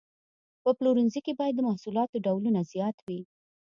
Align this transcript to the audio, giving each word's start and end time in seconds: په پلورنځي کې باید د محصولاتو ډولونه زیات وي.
په 0.63 0.69
پلورنځي 0.77 1.19
کې 1.25 1.33
باید 1.39 1.53
د 1.55 1.61
محصولاتو 1.67 2.21
ډولونه 2.25 2.59
زیات 2.71 2.97
وي. 3.07 3.21